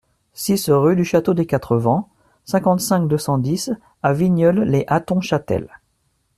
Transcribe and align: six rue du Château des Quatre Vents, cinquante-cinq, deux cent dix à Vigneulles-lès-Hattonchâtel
six 0.33 0.71
rue 0.71 0.95
du 0.95 1.05
Château 1.05 1.35
des 1.35 1.45
Quatre 1.45 1.77
Vents, 1.77 2.09
cinquante-cinq, 2.45 3.07
deux 3.07 3.19
cent 3.19 3.37
dix 3.37 3.71
à 4.01 4.13
Vigneulles-lès-Hattonchâtel 4.13 5.69